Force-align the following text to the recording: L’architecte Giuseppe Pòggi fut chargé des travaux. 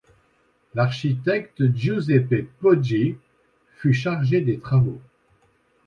L’architecte 0.73 1.61
Giuseppe 1.75 2.47
Pòggi 2.59 3.17
fut 3.75 3.93
chargé 3.93 4.41
des 4.41 4.57
travaux. 4.57 4.99